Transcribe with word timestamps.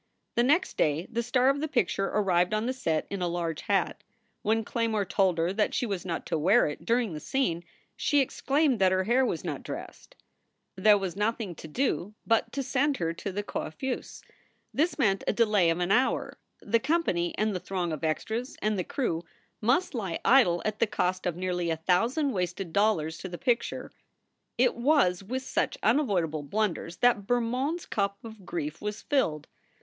The 0.33 0.41
next 0.41 0.77
day 0.77 1.05
the 1.11 1.21
star 1.21 1.47
of 1.49 1.59
the 1.61 1.67
picture 1.67 2.07
arrived 2.07 2.55
on 2.55 2.65
the 2.65 2.73
set 2.73 3.05
in 3.11 3.21
a 3.21 3.27
large 3.27 3.61
hat. 3.61 4.03
When 4.41 4.63
Claymore 4.63 5.05
told 5.05 5.37
her 5.37 5.53
that 5.53 5.75
she 5.75 5.85
was 5.85 6.07
not 6.07 6.25
to 6.25 6.39
wear 6.39 6.65
it 6.65 6.87
during 6.87 7.13
the 7.13 7.19
scene 7.19 7.63
she 7.95 8.19
exclaimed 8.19 8.79
that 8.79 8.91
her 8.91 9.03
hair 9.03 9.23
was 9.23 9.43
not 9.43 9.61
dressed. 9.61 10.15
238 10.75 10.75
SOULS 10.75 10.75
FOR 10.75 10.75
SALE 10.75 10.83
There 10.83 10.97
was 10.97 11.29
nothing 11.35 11.55
to 11.55 11.67
do 11.67 12.13
but 12.25 12.65
send 12.65 12.97
her 12.97 13.13
to 13.13 13.31
the 13.31 13.43
coiffeuse. 13.43 14.23
This 14.73 14.97
meant 14.97 15.23
a 15.27 15.33
delay 15.33 15.69
of 15.69 15.77
an 15.79 15.91
hour. 15.91 16.39
The 16.61 16.79
company 16.79 17.37
and 17.37 17.53
the 17.55 17.59
throng 17.59 17.91
of 17.93 18.03
extras 18.03 18.57
and 18.59 18.79
the 18.79 18.83
crew 18.83 19.23
must 19.61 19.93
lie 19.93 20.17
idle 20.25 20.63
at 20.65 20.79
the 20.79 20.87
cost 20.87 21.27
of 21.27 21.35
nearly 21.35 21.69
a 21.69 21.77
thousand 21.77 22.31
wasted 22.31 22.73
dollars 22.73 23.19
to 23.19 23.29
the 23.29 23.37
picture 23.37 23.91
It 24.57 24.73
was 24.73 25.21
with 25.21 25.43
such 25.43 25.77
unavoidable 25.83 26.41
blunders 26.41 26.97
that 27.01 27.27
Bermond 27.27 27.81
s 27.81 27.85
cup 27.85 28.17
of 28.23 28.47
grief 28.47 28.81
was 28.81 29.03
filled. 29.03 29.47